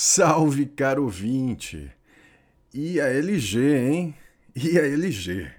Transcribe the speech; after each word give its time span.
Salve, 0.00 0.64
caro 0.64 1.02
ouvinte! 1.02 1.90
E 2.72 3.00
a 3.00 3.08
LG, 3.08 3.58
hein? 3.58 4.14
E 4.54 4.78
a 4.78 4.86
LG? 4.86 5.50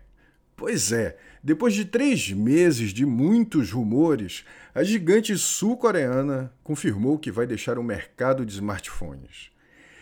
Pois 0.55 0.93
é, 0.93 1.17
depois 1.43 1.73
de 1.73 1.83
três 1.83 2.31
meses 2.31 2.93
de 2.93 3.05
muitos 3.05 3.69
rumores, 3.69 4.45
a 4.73 4.81
gigante 4.81 5.37
sul-coreana 5.37 6.53
confirmou 6.63 7.19
que 7.19 7.29
vai 7.29 7.45
deixar 7.45 7.77
o 7.77 7.83
mercado 7.83 8.45
de 8.45 8.53
smartphones. 8.53 9.51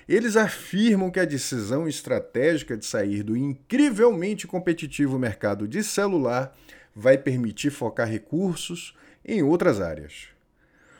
Eles 0.07 0.37
afirmam 0.37 1.09
que 1.09 1.19
a 1.19 1.25
decisão 1.25 1.87
estratégica 1.87 2.77
de 2.77 2.85
sair 2.85 3.23
do 3.23 3.35
incrivelmente 3.35 4.45
competitivo 4.45 5.17
mercado 5.17 5.67
de 5.67 5.83
celular 5.83 6.55
vai 6.95 7.17
permitir 7.17 7.71
focar 7.71 8.07
recursos 8.07 8.95
em 9.25 9.41
outras 9.41 9.81
áreas. 9.81 10.36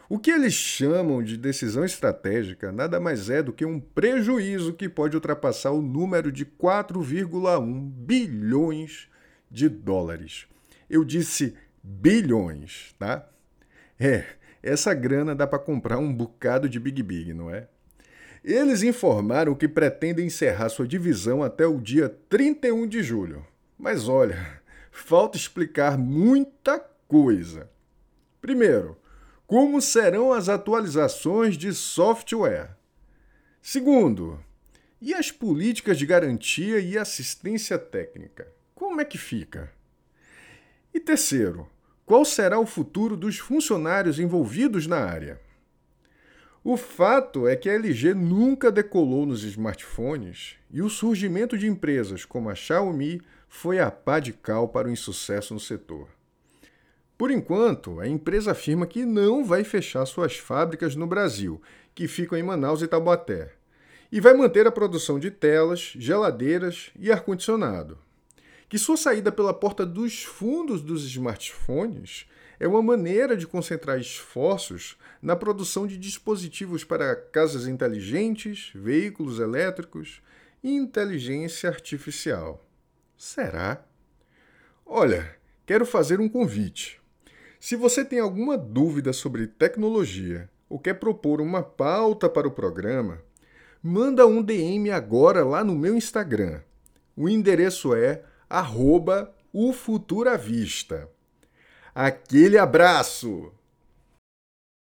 O 0.10 0.18
que 0.18 0.32
eles 0.32 0.54
chamam 0.54 1.22
de 1.22 1.36
decisão 1.36 1.84
estratégica 1.84 2.72
nada 2.72 2.98
mais 2.98 3.30
é 3.30 3.44
do 3.44 3.52
que 3.52 3.66
um 3.66 3.78
prejuízo 3.78 4.72
que 4.72 4.88
pode 4.88 5.18
ultrapassar 5.18 5.72
o 5.72 5.82
número 5.82 6.32
de 6.32 6.46
4,1 6.46 7.90
bilhões 7.92 9.10
de 9.52 9.68
dólares. 9.68 10.48
Eu 10.90 11.04
disse 11.04 11.56
bilhões, 11.84 12.96
tá? 12.98 13.28
É, 14.00 14.24
essa 14.64 14.94
grana 14.94 15.36
dá 15.36 15.46
para 15.46 15.60
comprar 15.60 15.98
um 15.98 16.14
bocado 16.14 16.70
de 16.70 16.80
Big 16.80 17.04
Big, 17.04 17.34
não 17.34 17.50
é? 17.50 17.68
Eles 18.44 18.84
informaram 18.84 19.54
que 19.54 19.68
pretendem 19.68 20.28
encerrar 20.28 20.70
sua 20.70 20.88
divisão 20.88 21.44
até 21.44 21.68
o 21.68 21.82
dia 21.82 22.08
31 22.30 22.88
de 22.88 23.04
julho. 23.04 23.46
Mas 23.78 24.08
olha, 24.08 24.62
falta 24.90 25.38
explicar 25.38 25.98
muita 25.98 26.80
coisa. 27.10 27.70
Primeiro, 28.40 28.98
como 29.48 29.82
serão 29.82 30.34
as 30.34 30.50
atualizações 30.50 31.58
de 31.58 31.74
software? 31.74 32.76
Segundo, 33.62 34.44
e 35.02 35.14
as 35.14 35.32
políticas 35.32 35.98
de 35.98 36.06
garantia 36.06 36.82
e 36.82 36.98
assistência 36.98 37.80
técnica? 37.80 38.52
Como 38.76 39.00
é 39.00 39.06
que 39.06 39.18
fica? 39.18 39.72
E 40.94 41.00
terceiro, 41.00 41.66
qual 42.06 42.26
será 42.26 42.60
o 42.60 42.66
futuro 42.66 43.16
dos 43.16 43.38
funcionários 43.38 44.20
envolvidos 44.20 44.86
na 44.86 44.98
área? 44.98 45.40
O 46.62 46.76
fato 46.76 47.48
é 47.48 47.56
que 47.56 47.70
a 47.70 47.74
LG 47.74 48.14
nunca 48.14 48.70
decolou 48.70 49.26
nos 49.26 49.46
smartphones 49.46 50.58
e 50.70 50.82
o 50.82 50.90
surgimento 50.90 51.58
de 51.58 51.68
empresas 51.68 52.26
como 52.26 52.50
a 52.50 52.56
Xiaomi 52.56 53.22
foi 53.48 53.80
a 53.80 53.90
pá 53.90 54.20
de 54.20 54.34
cal 54.34 54.68
para 54.68 54.90
o 54.90 54.92
insucesso 54.92 55.54
no 55.54 55.60
setor. 55.60 56.17
Por 57.18 57.32
enquanto, 57.32 58.00
a 58.00 58.08
empresa 58.08 58.52
afirma 58.52 58.86
que 58.86 59.04
não 59.04 59.44
vai 59.44 59.64
fechar 59.64 60.06
suas 60.06 60.38
fábricas 60.38 60.96
no 60.96 61.08
Brasil, 61.08 61.60
que 61.96 62.08
ficam 62.08 62.38
em 62.38 62.44
Manaus 62.44 62.84
e 62.84 62.88
Taubaté, 62.88 63.54
e 64.12 64.22
vai 64.22 64.36
manter 64.36 64.68
a 64.68 64.72
produção 64.72 65.18
de 65.18 65.32
telas, 65.32 65.94
geladeiras 65.96 66.92
e 66.98 67.12
ar-condicionado. 67.12 67.98
Que 68.70 68.78
sua 68.78 68.98
saída 68.98 69.32
pela 69.32 69.54
porta 69.54 69.84
dos 69.84 70.24
fundos 70.24 70.82
dos 70.82 71.06
smartphones 71.06 72.28
é 72.60 72.68
uma 72.68 72.84
maneira 72.84 73.36
de 73.36 73.48
concentrar 73.48 74.00
esforços 74.00 74.96
na 75.22 75.36
produção 75.36 75.88
de 75.88 75.98
dispositivos 75.98 76.84
para 76.84 77.16
casas 77.16 77.66
inteligentes, 77.66 78.72
veículos 78.76 79.40
elétricos 79.40 80.22
e 80.64 80.72
inteligência 80.72 81.70
artificial. 81.70 82.64
Será? 83.18 83.84
Olha, 84.86 85.36
quero 85.66 85.86
fazer 85.86 86.20
um 86.20 86.30
convite. 86.30 87.02
Se 87.60 87.76
você 87.76 88.06
tem 88.06 88.20
alguma 88.20 88.58
dúvida 88.58 89.12
sobre 89.12 89.48
tecnologia 89.48 90.50
ou 90.70 90.78
quer 90.78 90.94
propor 90.96 91.42
uma 91.42 91.64
pauta 91.64 92.30
para 92.30 92.48
o 92.48 92.52
programa, 92.52 93.20
manda 93.82 94.28
um 94.28 94.42
DM 94.42 94.92
agora 94.92 95.44
lá 95.44 95.64
no 95.64 95.76
meu 95.76 95.96
Instagram. 95.96 96.62
O 97.16 97.28
endereço 97.28 97.96
é 97.96 98.22
arroba 98.50 99.34
Aquele 101.96 102.58
abraço! 102.58 103.52